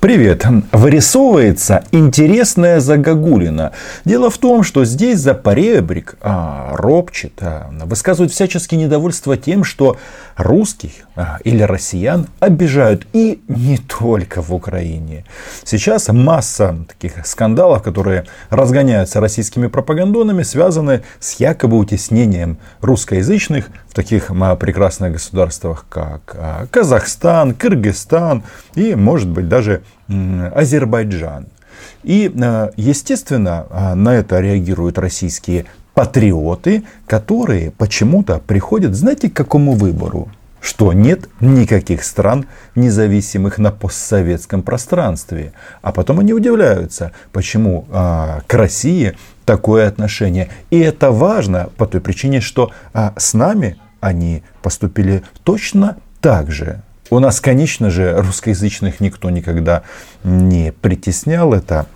Привет! 0.00 0.46
Вырисовывается 0.70 1.82
интересная 1.90 2.78
загогулина. 2.78 3.72
Дело 4.04 4.30
в 4.30 4.38
том, 4.38 4.62
что 4.62 4.84
здесь 4.84 5.18
за 5.18 5.34
поребрик 5.34 6.14
а, 6.20 6.76
ропчет, 6.76 7.32
а, 7.40 7.68
высказывают 7.82 8.32
всяческие 8.32 8.80
недовольство 8.80 9.36
тем, 9.36 9.64
что 9.64 9.96
русских 10.36 10.92
а, 11.16 11.38
или 11.42 11.64
россиян 11.64 12.28
обижают. 12.38 13.08
И 13.12 13.42
не 13.48 13.76
только 13.76 14.40
в 14.40 14.54
Украине. 14.54 15.24
Сейчас 15.64 16.06
масса 16.06 16.76
таких 16.86 17.26
скандалов, 17.26 17.82
которые 17.82 18.26
разгоняются 18.50 19.18
российскими 19.18 19.66
пропагандонами, 19.66 20.44
связаны 20.44 21.02
с 21.18 21.40
якобы 21.40 21.76
утеснением 21.76 22.58
русскоязычных 22.82 23.68
в 23.88 23.94
таких 23.94 24.30
а, 24.30 24.56
прекрасных 24.56 25.12
государствах, 25.12 25.86
как 25.88 26.34
а, 26.34 26.66
Казахстан, 26.70 27.54
Кыргызстан 27.54 28.42
и, 28.74 28.94
может 28.94 29.28
быть, 29.28 29.48
даже 29.48 29.82
Азербайджан. 30.08 31.46
И, 32.02 32.32
э, 32.34 32.70
естественно, 32.76 33.94
на 33.94 34.14
это 34.14 34.40
реагируют 34.40 34.98
российские 34.98 35.66
патриоты, 35.94 36.84
которые 37.06 37.72
почему-то 37.72 38.38
приходят, 38.38 38.94
знаете, 38.94 39.28
к 39.28 39.34
какому 39.34 39.72
выбору? 39.72 40.28
Что 40.60 40.92
нет 40.92 41.28
никаких 41.40 42.04
стран, 42.04 42.46
независимых 42.74 43.58
на 43.58 43.70
постсоветском 43.70 44.62
пространстве. 44.62 45.52
А 45.82 45.92
потом 45.92 46.20
они 46.20 46.32
удивляются, 46.32 47.12
почему 47.32 47.86
а, 47.90 48.40
к 48.46 48.54
России 48.54 49.16
такое 49.44 49.88
отношение. 49.88 50.48
И 50.70 50.78
это 50.78 51.10
важно 51.10 51.70
по 51.76 51.86
той 51.86 52.00
причине, 52.00 52.40
что 52.40 52.72
а, 52.92 53.14
с 53.16 53.34
нами 53.34 53.76
они 54.00 54.42
поступили 54.62 55.22
точно 55.44 55.96
так 56.20 56.50
же. 56.50 56.82
У 57.10 57.18
нас, 57.20 57.40
конечно 57.40 57.90
же, 57.90 58.20
русскоязычных 58.20 59.00
никто 59.00 59.30
никогда 59.30 59.82
не 60.24 60.72
притеснял. 60.72 61.54
Это 61.54 61.86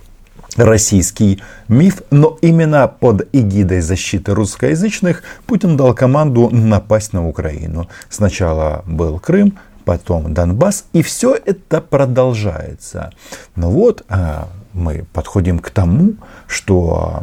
российский 0.57 1.43
миф, 1.69 2.03
но 2.11 2.39
именно 2.43 2.89
под 2.89 3.29
эгидой 3.33 3.81
защиты 3.81 4.35
русскоязычных 4.35 5.23
Путин 5.47 5.77
дал 5.77 5.95
команду 5.95 6.49
напасть 6.51 7.13
на 7.13 7.27
Украину. 7.27 7.89
Сначала 8.09 8.83
был 8.87 9.19
Крым, 9.19 9.59
потом 9.85 10.35
Донбасс, 10.35 10.85
и 10.93 11.03
все 11.03 11.35
это 11.35 11.81
продолжается. 11.81 13.13
Но 13.57 13.71
вот 13.71 14.05
а, 14.09 14.49
мы 14.73 15.05
подходим 15.13 15.59
к 15.59 15.71
тому, 15.71 16.15
что 16.47 17.23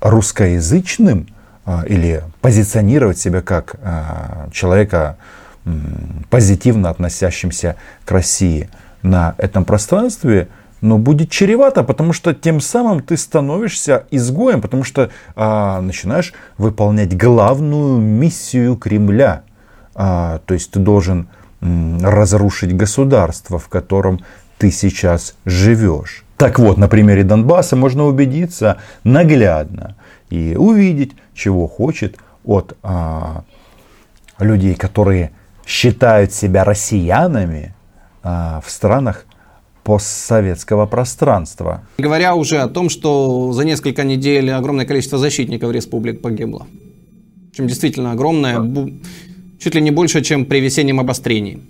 русскоязычным 0.00 1.28
а, 1.64 1.84
или 1.86 2.22
позиционировать 2.40 3.18
себя 3.18 3.42
как 3.42 3.76
а, 3.82 4.48
человека 4.52 5.16
позитивно 6.28 6.90
относящимся 6.90 7.76
к 8.04 8.10
России 8.10 8.68
на 9.00 9.34
этом 9.38 9.64
пространстве, 9.64 10.48
но 10.80 10.98
будет 10.98 11.30
чревато, 11.30 11.82
потому 11.82 12.12
что 12.12 12.34
тем 12.34 12.60
самым 12.60 13.00
ты 13.00 13.16
становишься 13.16 14.06
изгоем, 14.10 14.60
потому 14.60 14.84
что 14.84 15.10
а, 15.34 15.80
начинаешь 15.80 16.34
выполнять 16.58 17.16
главную 17.16 17.98
миссию 17.98 18.76
Кремля. 18.76 19.42
А, 19.94 20.40
то 20.44 20.54
есть 20.54 20.72
ты 20.72 20.80
должен 20.80 21.28
м, 21.60 22.00
разрушить 22.02 22.76
государство, 22.76 23.58
в 23.58 23.68
котором 23.68 24.20
ты 24.58 24.70
сейчас 24.70 25.34
живешь. 25.44 26.24
Так 26.36 26.58
вот, 26.58 26.76
на 26.78 26.88
примере 26.88 27.22
Донбасса 27.22 27.76
можно 27.76 28.04
убедиться 28.04 28.78
наглядно 29.04 29.96
и 30.30 30.56
увидеть, 30.56 31.12
чего 31.34 31.68
хочет 31.68 32.18
от 32.44 32.76
а, 32.82 33.44
людей, 34.38 34.74
которые 34.74 35.30
считают 35.66 36.32
себя 36.32 36.64
россиянами 36.64 37.74
а, 38.22 38.60
в 38.64 38.70
странах 38.70 39.26
постсоветского 39.84 40.86
пространства. 40.86 41.82
Говоря 41.98 42.34
уже 42.34 42.58
о 42.58 42.68
том, 42.68 42.88
что 42.88 43.52
за 43.52 43.64
несколько 43.64 44.02
недель 44.02 44.50
огромное 44.50 44.86
количество 44.86 45.18
защитников 45.18 45.70
республик 45.70 46.22
погибло. 46.22 46.66
Чем 47.54 47.68
действительно 47.68 48.12
огромное, 48.12 48.90
чуть 49.60 49.74
ли 49.74 49.80
не 49.80 49.90
больше, 49.92 50.22
чем 50.22 50.46
при 50.46 50.58
весеннем 50.58 50.98
обострении. 50.98 51.60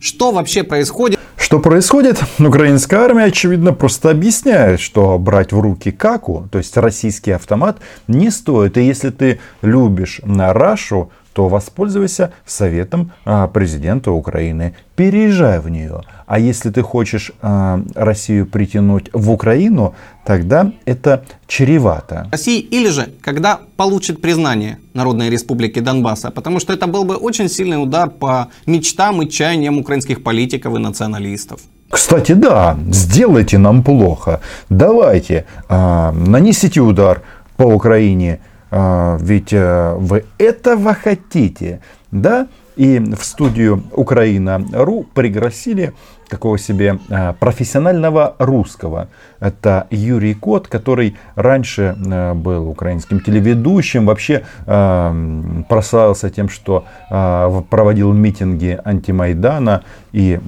Что 0.00 0.32
вообще 0.32 0.62
происходит? 0.62 1.18
Что 1.36 1.60
происходит? 1.60 2.20
Украинская 2.38 3.00
армия, 3.00 3.24
очевидно, 3.24 3.72
просто 3.72 4.10
объясняет, 4.10 4.80
что 4.80 5.18
брать 5.18 5.52
в 5.52 5.60
руки 5.60 5.90
каку, 5.90 6.48
то 6.50 6.58
есть 6.58 6.76
российский 6.76 7.30
автомат, 7.30 7.78
не 8.06 8.30
стоит. 8.30 8.76
И 8.76 8.82
если 8.82 9.10
ты 9.10 9.40
любишь 9.62 10.20
на 10.24 10.52
Рашу, 10.52 11.10
то 11.38 11.46
воспользуйся 11.46 12.32
советом 12.46 13.12
а, 13.24 13.46
президента 13.46 14.10
Украины. 14.10 14.74
Переезжай 14.96 15.60
в 15.60 15.68
нее. 15.68 16.00
А 16.26 16.40
если 16.40 16.70
ты 16.70 16.82
хочешь 16.82 17.30
а, 17.42 17.80
Россию 17.94 18.46
притянуть 18.46 19.10
в 19.12 19.30
Украину, 19.30 19.94
тогда 20.24 20.72
это 20.84 21.22
чревато. 21.46 22.26
России 22.32 22.58
или 22.58 22.88
же, 22.90 23.06
когда 23.22 23.60
получит 23.76 24.20
признание 24.20 24.78
Народной 24.94 25.30
Республики 25.30 25.78
Донбасса, 25.78 26.32
потому 26.32 26.58
что 26.58 26.72
это 26.72 26.88
был 26.88 27.04
бы 27.04 27.14
очень 27.14 27.48
сильный 27.48 27.80
удар 27.80 28.10
по 28.10 28.48
мечтам 28.66 29.22
и 29.22 29.30
чаяниям 29.30 29.78
украинских 29.78 30.24
политиков 30.24 30.74
и 30.74 30.78
националистов. 30.78 31.60
Кстати, 31.88 32.32
да, 32.34 32.76
сделайте 32.90 33.58
нам 33.58 33.84
плохо. 33.84 34.40
Давайте, 34.70 35.44
э, 35.68 36.12
нанесите 36.12 36.80
удар 36.80 37.22
по 37.56 37.62
Украине 37.62 38.40
а, 38.70 39.18
ведь 39.20 39.52
э, 39.52 39.94
вы 39.94 40.24
этого 40.38 40.94
хотите, 40.94 41.80
да? 42.10 42.48
И 42.76 43.00
в 43.00 43.24
студию 43.24 43.82
Украина.ру 43.92 45.06
пригласили 45.12 45.94
такого 46.28 46.58
себе 46.58 46.98
э, 47.08 47.32
профессионального 47.40 48.36
русского. 48.38 49.08
Это 49.40 49.86
Юрий 49.90 50.34
Кот, 50.34 50.68
который 50.68 51.16
раньше 51.34 51.96
э, 51.98 52.34
был 52.34 52.68
украинским 52.68 53.20
телеведущим, 53.20 54.06
вообще 54.06 54.44
прославился 54.64 56.30
тем, 56.30 56.48
что 56.48 56.84
проводил 57.08 58.12
митинги 58.12 58.78
антимайдана 58.84 59.82
и, 60.12 60.38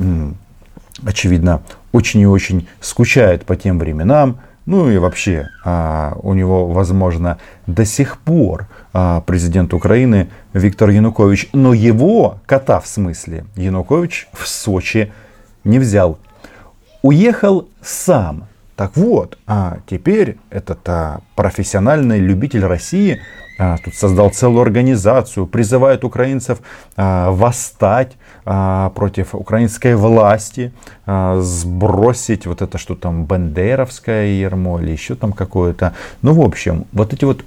очевидно, 1.04 1.62
очень 1.92 2.20
и 2.20 2.26
очень 2.26 2.68
скучает 2.80 3.44
по 3.44 3.56
тем 3.56 3.78
временам, 3.78 4.38
ну 4.66 4.90
и 4.90 4.98
вообще 4.98 5.48
а, 5.64 6.16
у 6.22 6.34
него, 6.34 6.66
возможно, 6.66 7.38
до 7.66 7.84
сих 7.84 8.18
пор 8.18 8.66
а, 8.92 9.20
президент 9.22 9.72
Украины 9.74 10.28
Виктор 10.52 10.90
Янукович. 10.90 11.48
Но 11.52 11.72
его, 11.72 12.38
кота 12.46 12.80
в 12.80 12.86
смысле, 12.86 13.44
Янукович 13.56 14.28
в 14.32 14.46
Сочи 14.46 15.12
не 15.64 15.78
взял. 15.78 16.18
Уехал 17.02 17.68
сам. 17.82 18.49
Так 18.80 18.96
вот, 18.96 19.36
а 19.46 19.80
теперь 19.86 20.38
этот 20.48 20.78
а, 20.88 21.20
профессиональный 21.36 22.18
любитель 22.18 22.64
России 22.64 23.20
а, 23.58 23.76
тут 23.76 23.94
создал 23.94 24.30
целую 24.30 24.62
организацию, 24.62 25.46
призывает 25.46 26.02
украинцев 26.02 26.60
а, 26.96 27.30
восстать 27.30 28.12
а, 28.46 28.88
против 28.94 29.34
украинской 29.34 29.94
власти, 29.96 30.72
сбросить 31.06 32.46
вот 32.46 32.62
это, 32.62 32.78
что 32.78 32.94
там, 32.94 33.26
бандеровское 33.26 34.28
ермо 34.28 34.80
или 34.80 34.92
еще 34.92 35.14
там 35.14 35.34
какое-то. 35.34 35.92
Ну, 36.22 36.32
в 36.32 36.40
общем, 36.40 36.86
вот 36.92 37.12
эти 37.12 37.26
вот 37.26 37.44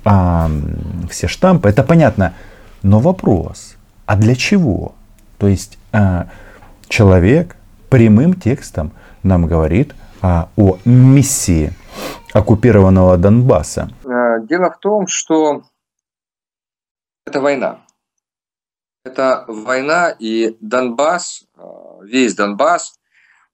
все 1.09 1.27
штампы, 1.27 1.67
это 1.67 1.81
понятно. 1.81 2.35
Но 2.83 2.99
вопрос, 2.99 3.75
а 4.05 4.17
для 4.17 4.35
чего? 4.35 4.93
То 5.39 5.47
есть 5.47 5.79
человек 6.89 7.55
прямым 7.89 8.35
текстом 8.35 8.91
нам 9.23 9.47
говорит 9.47 9.95
о 10.23 10.79
миссии 10.85 11.71
оккупированного 12.33 13.17
Донбасса. 13.17 13.89
Дело 14.49 14.71
в 14.71 14.79
том, 14.79 15.07
что 15.07 15.63
это 17.25 17.41
война. 17.41 17.81
Это 19.05 19.43
война, 19.47 20.09
и 20.11 20.55
Донбасс, 20.61 21.43
э, 21.57 21.61
весь 22.03 22.35
Донбасс, 22.35 22.99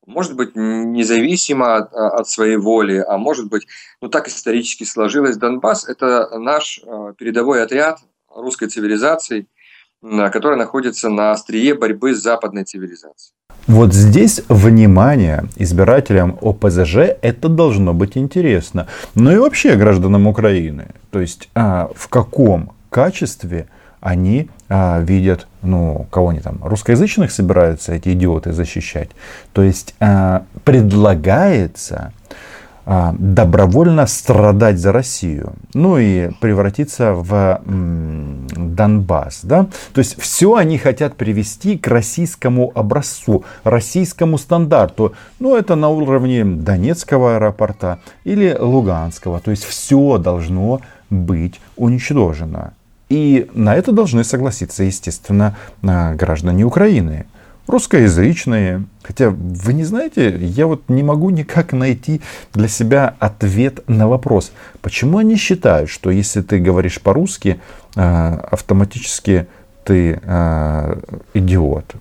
может 0.06 0.36
быть, 0.36 0.52
независимо 0.56 1.78
от, 1.78 1.94
от 1.94 2.28
своей 2.28 2.58
воли, 2.58 3.04
а 3.08 3.18
может 3.18 3.50
быть, 3.50 3.68
ну 4.02 4.10
так 4.10 4.28
исторически 4.28 4.84
сложилось, 4.84 5.38
Донбасс– 5.38 5.86
это 5.88 6.38
наш 6.38 6.82
э, 6.84 7.14
передовой 7.18 7.64
отряд 7.64 8.00
русской 8.30 8.68
цивилизации, 8.68 9.48
который 10.02 10.58
находится 10.58 11.10
на 11.10 11.32
острие 11.32 11.74
борьбы 11.74 12.14
с 12.14 12.22
западной 12.22 12.64
цивилизацией. 12.64 13.39
Вот 13.70 13.94
здесь 13.94 14.42
внимание 14.50 15.46
избирателям 15.56 16.40
ОПЗЖ 16.42 16.96
это 17.22 17.50
должно 17.50 17.94
быть 17.94 18.18
интересно. 18.18 18.88
Ну 19.14 19.32
и 19.32 19.38
вообще 19.38 19.76
гражданам 19.76 20.26
Украины. 20.26 20.88
То 21.12 21.20
есть 21.20 21.50
а, 21.54 21.92
в 21.96 22.08
каком 22.08 22.72
качестве 22.90 23.68
они 24.02 24.50
а, 24.70 25.00
видят, 25.00 25.46
ну, 25.62 26.08
кого 26.10 26.30
они 26.30 26.40
там, 26.40 26.58
русскоязычных 26.64 27.32
собираются 27.32 27.94
эти 27.94 28.12
идиоты 28.14 28.54
защищать. 28.54 29.12
То 29.54 29.62
есть 29.62 29.94
а, 30.00 30.46
предлагается 30.64 32.12
добровольно 32.90 34.08
страдать 34.08 34.80
за 34.80 34.92
Россию. 34.92 35.54
Ну 35.76 36.00
и 36.00 36.32
превратиться 36.42 37.14
в 37.14 37.62
Донбасс. 37.66 39.42
Да? 39.44 39.68
То 39.94 40.00
есть 40.00 40.20
все 40.20 40.56
они 40.56 40.80
хотят 40.80 41.16
привести 41.16 41.78
к 41.78 41.88
российскому 41.88 42.72
образцу, 42.74 43.44
российскому 43.64 44.40
стандарту. 44.40 45.14
Ну 45.40 45.56
это 45.56 45.76
на 45.76 45.90
уровне 45.90 46.44
Донецкого 46.44 47.36
аэропорта 47.36 48.00
или 48.24 48.58
Луганского. 48.60 49.40
То 49.40 49.52
есть 49.52 49.66
все 49.66 50.18
должно 50.18 50.82
быть 51.12 51.62
уничтожено. 51.76 52.74
И 53.10 53.50
на 53.54 53.76
это 53.76 53.92
должны 53.92 54.24
согласиться, 54.24 54.84
естественно, 54.84 55.56
а, 55.84 56.16
граждане 56.16 56.64
Украины 56.64 57.28
русскоязычные. 57.70 58.86
Хотя, 59.04 59.30
вы 59.30 59.74
не 59.74 59.84
знаете, 59.84 60.38
я 60.38 60.68
вот 60.68 60.90
не 60.90 61.04
могу 61.04 61.30
никак 61.30 61.74
найти 61.74 62.22
для 62.54 62.68
себя 62.68 63.16
ответ 63.20 63.88
на 63.88 64.08
вопрос, 64.08 64.52
почему 64.82 65.18
они 65.18 65.36
считают, 65.36 65.90
что 65.90 66.12
если 66.12 66.42
ты 66.42 66.60
говоришь 66.60 67.02
по-русски, 67.02 67.60
а, 67.96 68.48
автоматически 68.52 69.48
ты 69.84 70.20
а, 70.26 71.00
идиот. 71.34 71.96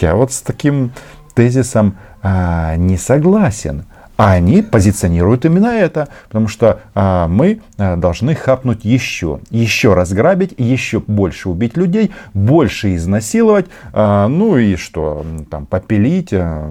Я 0.00 0.14
вот 0.14 0.32
с 0.32 0.42
таким 0.42 0.92
тезисом 1.34 1.96
а, 2.22 2.76
не 2.76 2.96
согласен. 2.96 3.84
А 4.16 4.32
они 4.32 4.62
позиционируют 4.62 5.44
именно 5.44 5.68
это, 5.68 6.08
потому 6.28 6.48
что 6.48 6.80
а, 6.94 7.28
мы 7.28 7.62
а, 7.78 7.96
должны 7.96 8.34
хапнуть 8.34 8.84
еще, 8.84 9.40
еще 9.50 9.94
разграбить, 9.94 10.54
еще 10.58 11.00
больше 11.00 11.48
убить 11.48 11.76
людей, 11.76 12.12
больше 12.34 12.94
изнасиловать, 12.94 13.66
а, 13.92 14.28
ну 14.28 14.58
и 14.58 14.76
что, 14.76 15.24
там, 15.50 15.66
попилить, 15.66 16.32
а, 16.32 16.70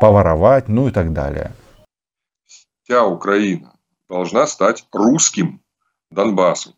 поворовать, 0.00 0.68
ну 0.68 0.88
и 0.88 0.90
так 0.90 1.12
далее. 1.12 1.52
Вся 2.82 3.04
Украина 3.04 3.72
должна 4.08 4.46
стать 4.46 4.86
русским 4.92 5.60
Донбассом. 6.10 6.74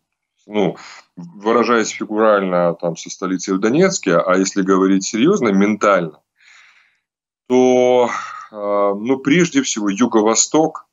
Ну, 0.46 0.76
выражаясь 1.17 1.91
фигурально 1.91 2.75
там, 2.75 2.96
со 2.96 3.11
столицей 3.11 3.55
в 3.55 3.61
Донецке, 3.61 4.17
а 4.17 4.37
если 4.37 4.62
говорить 4.62 5.05
серьезно, 5.05 5.49
ментально, 5.49 6.20
то 7.49 8.11
ну, 8.50 9.18
прежде 9.18 9.62
всего, 9.62 9.88
Юго-Восток 9.88 10.86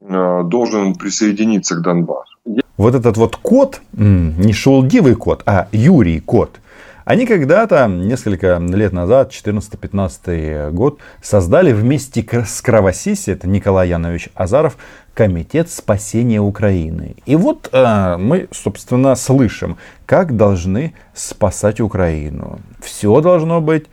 а, 0.00 0.42
должен 0.42 0.94
присоединиться 0.94 1.76
к 1.76 1.82
Донбассу. 1.82 2.36
Вот 2.76 2.94
этот 2.94 3.16
вот 3.16 3.36
код, 3.36 3.80
не 3.92 4.52
шелдивый 4.52 5.16
код, 5.16 5.42
а 5.46 5.68
Юрий 5.72 6.20
код, 6.20 6.60
они 7.08 7.24
когда-то, 7.24 7.86
несколько 7.86 8.58
лет 8.58 8.92
назад, 8.92 9.32
14-15 9.32 10.70
год, 10.72 10.98
создали 11.22 11.72
вместе 11.72 12.22
с 12.46 12.60
Кровосиси, 12.60 13.30
это 13.30 13.48
Николай 13.48 13.88
Янович 13.88 14.28
Азаров, 14.34 14.76
Комитет 15.14 15.70
спасения 15.70 16.38
Украины. 16.38 17.16
И 17.24 17.34
вот 17.34 17.70
э, 17.72 18.16
мы, 18.18 18.48
собственно, 18.52 19.16
слышим, 19.16 19.78
как 20.04 20.36
должны 20.36 20.92
спасать 21.14 21.80
Украину. 21.80 22.60
Все 22.80 23.20
должно 23.22 23.62
быть 23.62 23.86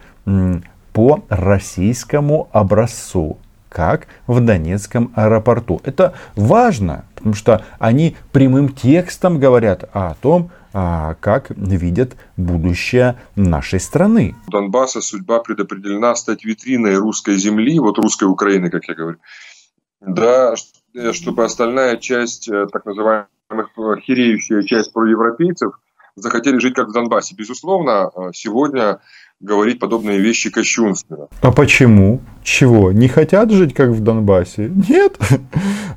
по 0.95 1.25
российскому 1.27 2.47
образцу, 2.53 3.37
как 3.67 4.07
в 4.27 4.39
Донецком 4.39 5.11
аэропорту. 5.13 5.81
Это 5.83 6.13
важно, 6.37 7.03
потому 7.15 7.35
что 7.35 7.65
они 7.79 8.15
прямым 8.31 8.69
текстом 8.69 9.37
говорят 9.37 9.83
о 9.91 10.13
том, 10.13 10.51
а, 10.71 11.15
как 11.19 11.49
видят 11.49 12.15
будущее 12.37 13.17
нашей 13.35 13.81
страны. 13.81 14.35
Донбасса 14.47 15.01
судьба 15.01 15.39
предопределена 15.39 16.15
стать 16.15 16.45
витриной 16.45 16.95
русской 16.95 17.35
земли, 17.35 17.77
вот 17.77 17.97
русской 17.97 18.23
Украины, 18.29 18.69
как 18.69 18.87
я 18.87 18.95
говорю. 18.95 19.17
Да, 19.99 20.55
чтобы 21.11 21.43
остальная 21.43 21.97
часть, 21.97 22.47
э, 22.47 22.67
так 22.71 22.85
называемых 22.85 23.27
э, 23.49 23.99
хереющая 24.01 24.61
часть 24.61 24.93
проевропейцев, 24.93 25.73
захотели 26.15 26.59
жить 26.59 26.75
как 26.75 26.87
в 26.87 26.93
Донбассе. 26.93 27.35
Безусловно, 27.35 28.09
э, 28.15 28.29
сегодня 28.33 29.01
говорить 29.41 29.79
подобные 29.79 30.19
вещи 30.19 30.49
кощунственно. 30.49 31.27
А 31.41 31.51
почему? 31.51 32.21
Чего? 32.43 32.91
Не 32.91 33.07
хотят 33.07 33.51
жить, 33.51 33.73
как 33.73 33.89
в 33.89 34.01
Донбассе? 34.01 34.71
Нет. 34.89 35.17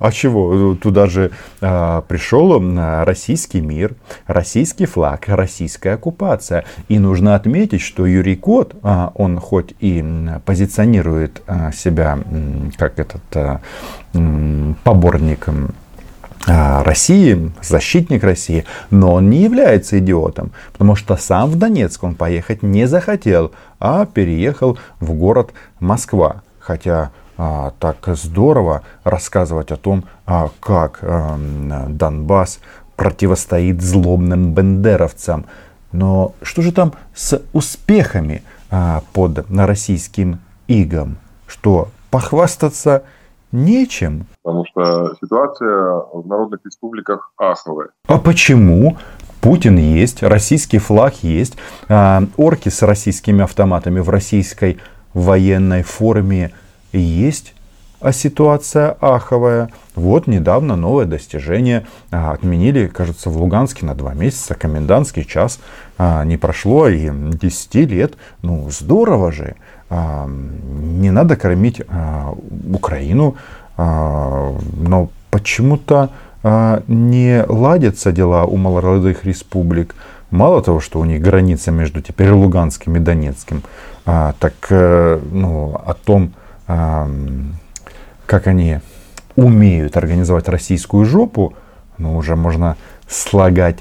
А 0.01 0.13
чего? 0.13 0.77
Туда 0.77 1.09
же 1.09 1.33
а, 1.61 2.03
пришел 2.03 2.63
российский 3.05 3.61
мир, 3.61 3.97
российский 4.29 4.87
флаг, 4.87 5.25
российская 5.27 5.95
оккупация. 5.95 6.65
И 6.89 7.01
нужно 7.01 7.35
отметить, 7.35 7.81
что 7.81 8.07
Юрий 8.07 8.37
Кот, 8.37 8.77
а, 8.85 9.11
он 9.17 9.41
хоть 9.41 9.75
и 9.81 10.05
позиционирует 10.45 11.43
а, 11.49 11.73
себя 11.73 12.21
как 12.77 13.01
этот 13.01 13.23
а, 13.35 13.61
поборником 14.85 15.75
России, 16.47 17.53
защитник 17.61 18.23
России, 18.23 18.65
но 18.91 19.15
он 19.15 19.29
не 19.29 19.43
является 19.43 19.99
идиотом, 19.99 20.53
потому 20.73 20.97
что 20.97 21.17
сам 21.17 21.51
в 21.51 21.57
Донецк 21.57 22.03
он 22.03 22.15
поехать 22.15 22.63
не 22.63 22.87
захотел, 22.87 23.53
а 23.81 24.07
переехал 24.07 24.79
в 25.01 25.13
город 25.13 25.53
Москва. 25.81 26.43
Хотя 26.59 27.11
а, 27.37 27.73
так 27.79 27.99
здорово 28.09 28.83
рассказывать 29.05 29.71
о 29.71 29.77
том, 29.77 30.05
а, 30.27 30.51
как 30.61 30.99
а, 31.03 31.39
Донбасс 31.89 32.59
противостоит 32.97 33.81
злобным 33.81 34.53
бендеровцам. 34.53 35.47
Но 35.93 36.35
что 36.43 36.63
же 36.63 36.73
там 36.73 36.95
с 37.15 37.41
успехами 37.53 38.43
а, 38.71 39.03
под 39.13 39.47
российским 39.51 40.41
игом? 40.67 41.17
Что 41.47 41.89
похвастаться 42.11 43.05
нечем? 43.53 44.27
потому 44.43 44.65
что 44.67 45.15
ситуация 45.21 45.93
в 46.13 46.25
народных 46.27 46.61
республиках 46.65 47.33
аховая. 47.37 47.89
А 48.07 48.19
почему? 48.19 48.97
Путин 49.41 49.77
есть, 49.77 50.23
российский 50.23 50.79
флаг 50.79 51.23
есть, 51.23 51.57
а, 51.89 52.25
орки 52.37 52.71
с 52.71 52.83
российскими 52.83 53.45
автоматами 53.45 54.01
в 54.01 54.09
российской 54.09 54.79
военной 55.15 55.83
форме 55.83 56.53
есть, 56.93 57.55
а 58.01 58.13
ситуация 58.13 58.97
аховая. 59.01 59.71
Вот 59.95 60.27
недавно 60.29 60.77
новое 60.77 61.05
достижение. 61.05 61.87
А, 62.11 62.33
отменили, 62.33 62.87
кажется, 62.87 63.29
в 63.29 63.37
Луганске 63.37 63.85
на 63.85 63.95
два 63.95 64.15
месяца 64.15 64.55
комендантский 64.55 65.25
час. 65.25 65.59
А, 65.99 66.25
не 66.25 66.37
прошло 66.37 66.89
и 66.89 67.11
10 67.11 67.75
лет. 67.87 68.15
Ну, 68.43 68.69
здорово 68.71 69.33
же. 69.33 69.57
Не 69.91 71.11
надо 71.11 71.37
кормить 71.37 71.81
Украину 72.71 73.37
а, 73.79 74.57
но 74.77 75.09
почему-то 75.31 76.11
а, 76.43 76.83
не 76.89 77.45
ладятся 77.49 78.11
дела 78.11 78.45
у 78.45 78.57
молодых 78.57 79.25
республик. 79.25 79.95
Мало 80.31 80.63
того, 80.63 80.81
что 80.81 80.99
у 80.99 81.05
них 81.05 81.23
граница 81.23 81.71
между 81.71 82.03
теперь 82.03 82.33
Луганским 82.33 82.97
и 82.97 82.99
Донецким, 82.99 83.63
а, 84.05 84.35
так 84.39 84.55
э, 84.69 85.21
ну, 85.33 85.75
о 85.75 85.95
том, 85.95 86.33
как 88.27 88.47
они 88.47 88.81
умеют 89.37 89.97
организовать 89.97 90.51
российскую 90.51 91.07
жопу, 91.07 91.55
ну, 91.97 92.15
уже 92.15 92.37
можно 92.37 92.77
слагать 93.09 93.79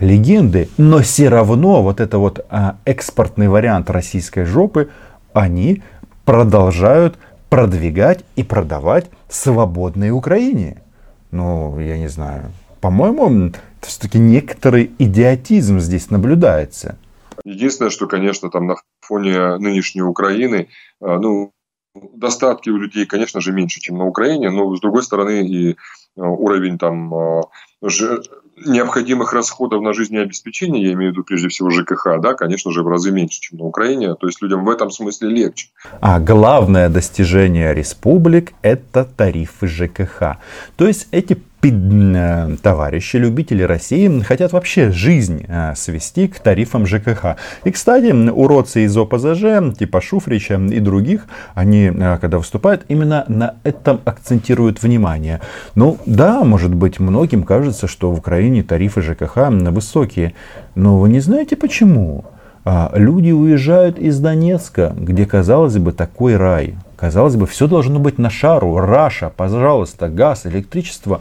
легенды, 0.00 0.70
но 0.78 1.00
все 1.00 1.28
равно 1.28 1.82
вот 1.82 2.00
это 2.00 2.16
вот 2.16 2.46
экспортный 2.86 3.48
вариант 3.48 3.90
российской 3.90 4.44
жопы 4.44 4.88
они 5.34 5.82
продолжают 6.24 7.18
продвигать 7.48 8.24
и 8.36 8.42
продавать 8.42 9.10
свободной 9.28 10.10
Украине. 10.10 10.82
Ну, 11.30 11.78
я 11.78 11.98
не 11.98 12.08
знаю. 12.08 12.52
По-моему, 12.80 13.52
все-таки 13.80 14.18
некоторый 14.18 14.90
идиотизм 14.98 15.78
здесь 15.78 16.10
наблюдается. 16.10 16.98
Единственное, 17.44 17.90
что, 17.90 18.06
конечно, 18.06 18.50
там 18.50 18.66
на 18.66 18.76
фоне 19.00 19.56
нынешней 19.56 20.02
Украины, 20.02 20.68
а, 21.00 21.18
ну, 21.18 21.52
достатки 21.94 22.70
у 22.70 22.76
людей, 22.76 23.06
конечно 23.06 23.40
же, 23.40 23.52
меньше, 23.52 23.80
чем 23.80 23.98
на 23.98 24.06
Украине, 24.06 24.50
но, 24.50 24.74
с 24.74 24.80
другой 24.80 25.02
стороны, 25.02 25.46
и 25.46 25.76
а, 26.16 26.22
уровень 26.22 26.78
там 26.78 27.14
а, 27.14 27.42
необходимых 28.66 29.32
расходов 29.32 29.82
на 29.82 29.92
жизнеобеспечение, 29.92 30.84
я 30.84 30.92
имею 30.92 31.10
в 31.10 31.14
виду 31.14 31.24
прежде 31.24 31.48
всего 31.48 31.70
ЖКХ, 31.70 32.20
да, 32.20 32.34
конечно 32.34 32.72
же, 32.72 32.82
в 32.82 32.88
разы 32.88 33.10
меньше, 33.10 33.40
чем 33.40 33.58
на 33.58 33.64
Украине. 33.64 34.14
То 34.14 34.26
есть 34.26 34.42
людям 34.42 34.64
в 34.64 34.70
этом 34.70 34.90
смысле 34.90 35.28
легче. 35.28 35.68
А 36.00 36.20
главное 36.20 36.88
достижение 36.88 37.74
республик– 37.74 38.52
это 38.62 39.04
тарифы 39.04 39.66
ЖКХ. 39.66 40.38
То 40.76 40.86
есть 40.86 41.08
эти 41.10 41.38
товарищи, 41.70 43.16
любители 43.16 43.62
России, 43.62 44.20
хотят 44.20 44.52
вообще 44.52 44.90
жизнь 44.90 45.44
э, 45.46 45.74
свести 45.76 46.26
к 46.26 46.40
тарифам 46.40 46.86
ЖКХ. 46.86 47.36
И, 47.62 47.70
кстати, 47.70 48.12
уродцы 48.12 48.84
из 48.84 48.96
ОПЗЖ, 48.96 49.76
типа 49.78 50.00
Шуфрича 50.00 50.56
и 50.56 50.80
других, 50.80 51.26
они, 51.54 51.92
э, 51.94 52.18
когда 52.20 52.38
выступают, 52.38 52.84
именно 52.88 53.24
на 53.28 53.54
этом 53.62 54.00
акцентируют 54.04 54.82
внимание. 54.82 55.40
Ну, 55.76 55.98
да, 56.04 56.42
может 56.42 56.74
быть, 56.74 56.98
многим 56.98 57.44
кажется, 57.44 57.86
что 57.86 58.10
в 58.10 58.18
Украине 58.18 58.64
тарифы 58.64 59.00
ЖКХ 59.00 59.50
высокие. 59.70 60.34
Но 60.74 60.98
вы 60.98 61.10
не 61.10 61.20
знаете 61.20 61.54
почему? 61.54 62.24
А, 62.64 62.90
люди 62.94 63.30
уезжают 63.30 63.98
из 63.98 64.18
Донецка, 64.18 64.92
где, 64.96 65.26
казалось 65.26 65.78
бы, 65.78 65.92
такой 65.92 66.36
рай 66.36 66.74
Казалось 67.02 67.34
бы, 67.34 67.48
все 67.48 67.66
должно 67.66 67.98
быть 67.98 68.18
на 68.18 68.30
шару. 68.30 68.78
Раша, 68.78 69.28
пожалуйста, 69.36 70.08
газ, 70.08 70.46
электричество. 70.46 71.20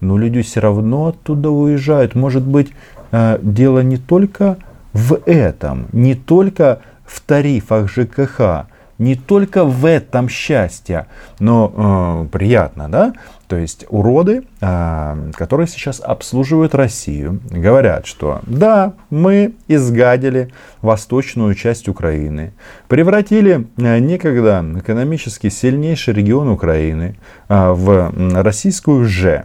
Но 0.00 0.16
люди 0.16 0.42
все 0.42 0.60
равно 0.60 1.08
оттуда 1.08 1.50
уезжают. 1.50 2.14
Может 2.14 2.46
быть, 2.46 2.72
э, 3.12 3.38
дело 3.42 3.80
не 3.80 3.96
только 3.96 4.58
в 4.92 5.18
этом, 5.26 5.86
не 5.92 6.14
только 6.14 6.80
в 7.04 7.20
тарифах 7.20 7.90
ЖКХ, 7.90 8.66
не 8.98 9.14
только 9.14 9.64
в 9.64 9.84
этом 9.84 10.28
счастье, 10.28 11.06
но 11.38 12.26
э, 12.26 12.28
приятно, 12.32 12.88
да? 12.88 13.12
То 13.46 13.56
есть 13.56 13.86
уроды, 13.88 14.42
э, 14.60 15.30
которые 15.34 15.68
сейчас 15.68 16.00
обслуживают 16.00 16.74
Россию, 16.74 17.40
говорят, 17.48 18.06
что 18.06 18.40
да, 18.46 18.94
мы 19.08 19.54
изгадили 19.68 20.52
восточную 20.82 21.54
часть 21.54 21.88
Украины, 21.88 22.52
превратили 22.88 23.66
э, 23.76 23.98
некогда 24.00 24.64
экономически 24.76 25.48
сильнейший 25.48 26.12
регион 26.14 26.48
Украины 26.48 27.16
э, 27.48 27.70
в 27.70 28.12
российскую 28.34 29.06
Ж. 29.06 29.44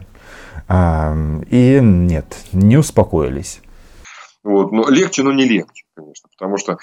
Э, 0.68 1.14
и 1.50 1.80
нет, 1.80 2.44
не 2.52 2.76
успокоились. 2.76 3.60
Вот, 4.42 4.72
но 4.72 4.88
легче, 4.88 5.22
но 5.22 5.32
не 5.32 5.44
легче, 5.44 5.84
конечно, 5.96 6.28
потому 6.36 6.58
что 6.58 6.78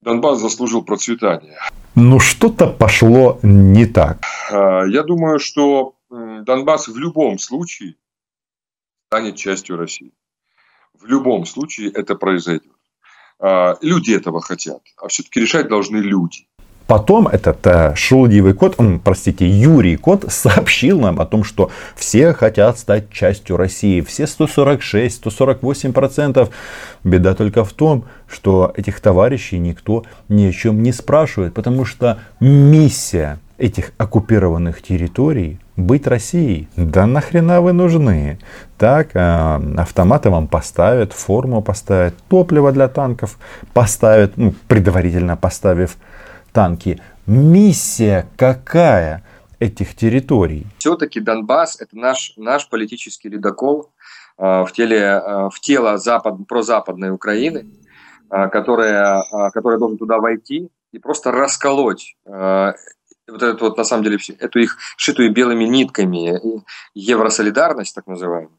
Донбасс 0.00 0.40
заслужил 0.40 0.82
процветания. 0.82 1.58
Но 1.94 2.18
что-то 2.18 2.68
пошло 2.68 3.38
не 3.42 3.86
так. 3.86 4.20
А, 4.50 4.84
я 4.84 5.02
думаю, 5.02 5.38
что 5.38 5.94
Донбасс 6.10 6.88
в 6.88 6.96
любом 6.96 7.38
случае 7.38 7.96
станет 9.08 9.36
частью 9.36 9.76
России. 9.76 10.12
В 10.94 11.06
любом 11.06 11.46
случае 11.46 11.90
это 11.90 12.14
произойдет. 12.14 12.72
А, 13.40 13.76
люди 13.80 14.12
этого 14.12 14.40
хотят, 14.40 14.82
а 14.96 15.08
все-таки 15.08 15.40
решать 15.40 15.68
должны 15.68 15.98
люди. 15.98 16.48
Потом 16.88 17.28
этот 17.28 17.66
э, 17.66 17.94
шелудивый 17.96 18.54
кот, 18.54 18.76
он, 18.78 18.98
простите, 18.98 19.46
Юрий 19.46 19.98
Кот 19.98 20.24
сообщил 20.32 20.98
нам 20.98 21.20
о 21.20 21.26
том, 21.26 21.44
что 21.44 21.70
все 21.94 22.32
хотят 22.32 22.78
стать 22.78 23.10
частью 23.10 23.58
России. 23.58 24.00
Все 24.00 24.24
146-148 24.24 25.92
процентов. 25.92 26.48
Беда 27.04 27.34
только 27.34 27.64
в 27.64 27.74
том, 27.74 28.04
что 28.26 28.72
этих 28.74 29.00
товарищей 29.00 29.58
никто 29.58 30.04
ни 30.30 30.46
о 30.46 30.52
чем 30.52 30.82
не 30.82 30.92
спрашивает, 30.92 31.52
потому 31.52 31.84
что 31.84 32.20
миссия 32.40 33.38
этих 33.58 33.92
оккупированных 33.98 34.80
территорий 34.80 35.58
быть 35.76 36.06
Россией. 36.06 36.68
Да 36.76 37.06
нахрена 37.06 37.60
вы 37.60 37.74
нужны? 37.74 38.38
Так, 38.78 39.10
э, 39.12 39.60
автоматы 39.76 40.30
вам 40.30 40.48
поставят, 40.48 41.12
форму 41.12 41.60
поставят, 41.60 42.14
топливо 42.30 42.72
для 42.72 42.88
танков 42.88 43.38
поставят, 43.74 44.38
ну, 44.38 44.54
предварительно 44.68 45.36
поставив 45.36 45.98
танки. 46.52 47.00
Миссия 47.26 48.26
какая 48.36 49.22
этих 49.58 49.94
территорий? 49.94 50.66
Все-таки 50.78 51.20
Донбасс 51.20 51.80
это 51.80 51.96
наш, 51.96 52.32
наш 52.36 52.68
политический 52.68 53.28
ледокол 53.28 53.90
э, 54.38 54.42
в, 54.42 54.68
теле, 54.72 54.98
э, 54.98 55.48
в 55.52 55.60
тело 55.60 55.98
запад, 55.98 56.36
прозападной 56.48 57.10
Украины, 57.10 57.66
э, 58.30 58.48
которая, 58.48 59.22
которая 59.52 59.78
должен 59.78 59.98
туда 59.98 60.18
войти 60.18 60.70
и 60.92 60.98
просто 60.98 61.32
расколоть 61.32 62.16
вот 62.24 63.42
эту 63.42 63.66
вот, 63.66 63.76
на 63.76 63.84
самом 63.84 64.04
деле, 64.04 64.18
эту 64.38 64.58
их 64.58 64.78
шитую 64.96 65.30
белыми 65.32 65.64
нитками 65.64 66.40
евросолидарность, 66.94 67.94
так 67.94 68.06
называемую. 68.06 68.58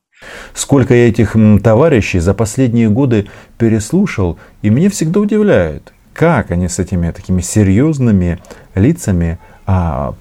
Сколько 0.53 0.93
я 0.93 1.07
этих 1.07 1.35
товарищей 1.63 2.19
за 2.19 2.35
последние 2.35 2.89
годы 2.89 3.27
переслушал, 3.57 4.37
и 4.61 4.69
мне 4.69 4.89
всегда 4.89 5.21
удивляет, 5.21 5.91
как 6.19 6.51
они 6.51 6.67
с 6.67 6.79
этими 6.79 7.11
такими 7.11 7.39
серьезными 7.39 8.39
лицами 8.75 9.39
а, 9.65 10.15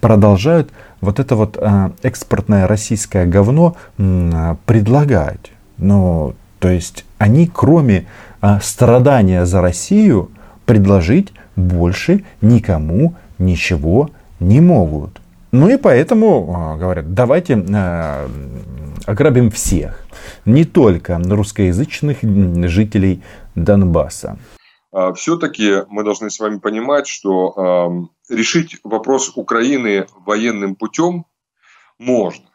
продолжают 0.00 0.70
вот 1.02 1.20
это 1.20 1.36
вот 1.36 1.58
а, 1.60 1.92
экспортное 2.02 2.66
российское 2.66 3.26
говно 3.26 3.76
а, 3.98 4.56
предлагать. 4.64 5.52
Ну, 5.76 6.34
то 6.60 6.70
есть 6.70 7.04
они 7.18 7.46
кроме 7.46 8.06
страдания 8.62 9.44
за 9.44 9.60
Россию 9.60 10.30
предложить 10.64 11.34
больше 11.56 12.24
никому 12.40 13.14
ничего 13.38 14.08
не 14.40 14.62
могут. 14.62 15.20
Ну 15.52 15.68
и 15.68 15.76
поэтому 15.76 16.78
говорят, 16.80 17.12
давайте 17.12 17.62
ограбим 19.04 19.50
всех, 19.50 20.06
не 20.46 20.64
только 20.64 21.18
русскоязычных 21.18 22.18
жителей 22.22 23.22
Донбасса. 23.54 24.38
А, 24.92 25.12
все-таки 25.12 25.84
мы 25.88 26.04
должны 26.04 26.30
с 26.30 26.38
вами 26.40 26.58
понимать, 26.58 27.06
что 27.06 28.10
решить 28.28 28.78
вопрос 28.84 29.32
Украины 29.34 30.06
военным 30.24 30.74
путем 30.74 31.26
можно. 31.98 32.46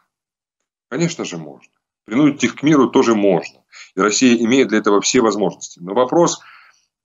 Конечно 0.88 1.24
же 1.24 1.38
можно. 1.38 1.70
Принудить 2.06 2.44
их 2.44 2.56
к 2.56 2.62
миру 2.62 2.88
тоже 2.88 3.14
можно. 3.14 3.60
И 3.96 4.00
Россия 4.00 4.36
имеет 4.36 4.68
для 4.68 4.78
этого 4.78 5.00
все 5.00 5.20
возможности. 5.20 5.80
Но 5.80 5.94
вопрос, 5.94 6.40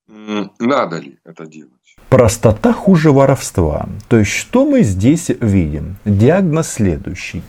надо 0.07 0.97
ли 0.97 1.19
это 1.23 1.45
делать. 1.45 1.73
Простота 2.09 2.73
хуже 2.73 3.11
воровства. 3.11 3.87
То 4.07 4.17
есть, 4.17 4.31
что 4.31 4.65
мы 4.65 4.81
здесь 4.81 5.29
видим? 5.29 5.97
Диагноз 6.05 6.73
следующий. 6.73 7.43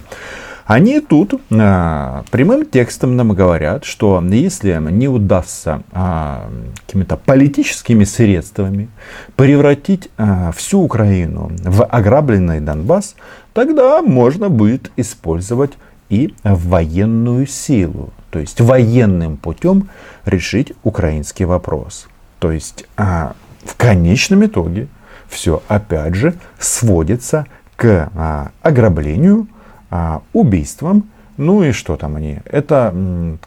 Они 0.70 1.00
тут 1.00 1.34
а, 1.50 2.22
прямым 2.30 2.64
текстом 2.64 3.16
нам 3.16 3.32
говорят, 3.32 3.84
что 3.84 4.22
если 4.30 4.78
не 4.92 5.08
удастся 5.08 5.82
а, 5.90 6.48
какими-то 6.86 7.16
политическими 7.16 8.04
средствами 8.04 8.88
превратить 9.34 10.10
а, 10.16 10.52
всю 10.52 10.80
Украину 10.80 11.50
в 11.64 11.84
ограбленный 11.84 12.60
Донбасс, 12.60 13.16
тогда 13.52 14.00
можно 14.00 14.48
будет 14.48 14.92
использовать 14.96 15.72
и 16.08 16.36
военную 16.44 17.48
силу. 17.48 18.12
То 18.30 18.38
есть 18.38 18.60
военным 18.60 19.38
путем 19.38 19.88
решить 20.24 20.72
украинский 20.84 21.46
вопрос. 21.46 22.06
То 22.38 22.52
есть 22.52 22.86
в 22.96 23.74
конечном 23.76 24.46
итоге 24.46 24.86
все 25.28 25.64
опять 25.66 26.14
же 26.14 26.34
сводится 26.60 27.46
к 27.74 28.08
а, 28.14 28.52
ограблению 28.62 29.48
а, 29.90 30.22
убийством. 30.32 31.10
Ну 31.36 31.62
и 31.62 31.72
что 31.72 31.96
там 31.96 32.16
они? 32.16 32.38
Это 32.44 32.94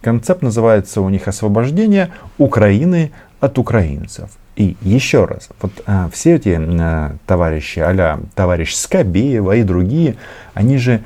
концепт 0.02 0.42
называется 0.42 1.02
у 1.02 1.10
них 1.10 1.28
освобождение 1.28 2.10
Украины 2.38 3.12
от 3.40 3.58
украинцев. 3.60 4.30
И 4.56 4.78
еще 4.82 5.26
раз, 5.26 5.50
вот 5.62 5.72
а, 5.86 6.10
все 6.12 6.36
эти 6.36 6.58
а, 6.60 7.16
товарищи, 7.26 7.80
а 7.80 8.20
товарищ 8.36 8.74
Скобеева 8.74 9.56
и 9.56 9.64
другие, 9.64 10.16
они 10.54 10.78
же 10.78 11.02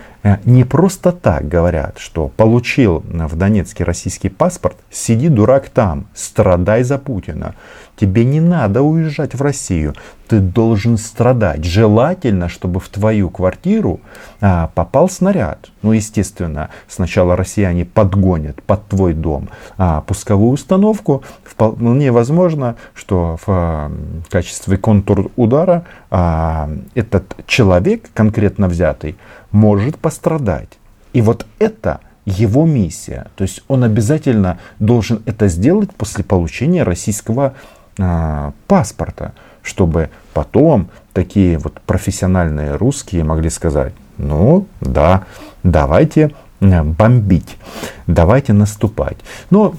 не 0.45 0.63
просто 0.63 1.11
так 1.11 1.47
говорят, 1.47 1.97
что 1.99 2.27
получил 2.27 3.03
в 3.07 3.35
Донецке 3.35 3.83
российский 3.83 4.29
паспорт, 4.29 4.77
сиди 4.89 5.29
дурак 5.29 5.69
там, 5.69 6.07
страдай 6.13 6.83
за 6.83 6.97
Путина. 6.97 7.55
Тебе 7.97 8.25
не 8.25 8.39
надо 8.39 8.83
уезжать 8.83 9.33
в 9.33 9.41
Россию, 9.41 9.95
ты 10.27 10.39
должен 10.39 10.97
страдать. 10.97 11.63
Желательно, 11.63 12.47
чтобы 12.47 12.79
в 12.79 12.89
твою 12.89 13.29
квартиру 13.29 14.01
а, 14.39 14.69
попал 14.75 15.09
снаряд. 15.09 15.71
Ну, 15.81 15.93
естественно, 15.93 16.69
сначала 16.87 17.35
россияне 17.35 17.85
подгонят 17.85 18.61
под 18.61 18.87
твой 18.87 19.13
дом 19.13 19.49
а, 19.77 20.01
пусковую 20.01 20.51
установку. 20.51 21.23
Вполне 21.43 22.11
возможно, 22.11 22.75
что 22.93 23.37
в, 23.37 23.43
а, 23.47 23.91
качестве 24.29 24.77
контур 24.77 25.31
удара 25.35 25.85
а, 26.11 26.69
этот 26.93 27.35
человек, 27.47 28.09
конкретно 28.13 28.67
взятый, 28.67 29.15
может 29.57 29.97
пострадать. 29.97 30.77
И 31.13 31.21
вот 31.21 31.45
это 31.59 31.99
его 32.25 32.65
миссия. 32.65 33.27
То 33.35 33.41
есть 33.41 33.63
он 33.67 33.83
обязательно 33.83 34.59
должен 34.79 35.21
это 35.25 35.47
сделать 35.47 35.93
после 35.95 36.23
получения 36.23 36.83
российского 36.83 37.53
а, 37.97 38.53
паспорта, 38.67 39.33
чтобы 39.63 40.09
потом 40.33 40.89
такие 41.13 41.57
вот 41.57 41.81
профессиональные 41.81 42.75
русские 42.75 43.23
могли 43.23 43.49
сказать, 43.49 43.93
ну 44.17 44.67
да, 44.81 45.25
давайте 45.63 46.33
бомбить, 46.59 47.57
давайте 48.05 48.53
наступать. 48.53 49.17
Но 49.49 49.73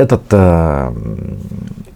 этот 0.00 0.22
э, 0.30 0.92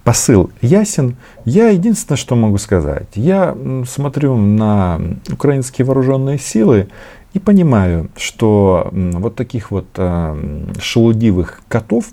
посыл 0.03 0.51
ясен. 0.61 1.17
Я 1.43 1.69
единственное, 1.69 2.17
что 2.17 2.35
могу 2.35 2.59
сказать, 2.59 3.07
я 3.15 3.55
смотрю 3.87 4.37
на 4.37 5.01
украинские 5.31 5.85
вооруженные 5.85 6.37
силы 6.37 6.87
и 7.33 7.39
понимаю, 7.39 8.09
что 8.15 8.89
вот 8.91 9.35
таких 9.35 9.71
вот 9.71 9.87
э, 9.97 10.67
шелудивых 10.79 11.61
котов 11.67 12.05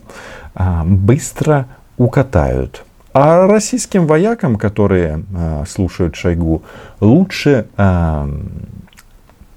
э, 0.54 0.82
быстро 0.84 1.66
укатают. 1.98 2.84
А 3.12 3.46
российским 3.46 4.06
воякам, 4.06 4.56
которые 4.56 5.22
э, 5.36 5.64
слушают 5.68 6.16
Шойгу, 6.16 6.62
лучше 7.00 7.66
э, 7.76 8.28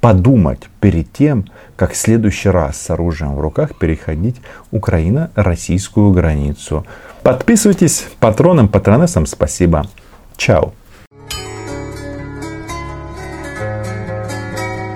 подумать 0.06 0.60
перед 0.82 1.12
тем, 1.12 1.46
как 1.76 1.94
в 1.94 1.98
следующий 1.98 2.50
раз 2.50 2.80
с 2.80 2.92
оружием 2.92 3.34
в 3.34 3.40
руках 3.40 3.76
переходить 3.76 4.36
Украина-российскую 4.70 6.12
границу. 6.12 6.86
Подписывайтесь, 7.24 8.06
патронам, 8.20 8.68
патронессам 8.68 9.26
спасибо. 9.26 9.88
Чао. 10.38 10.74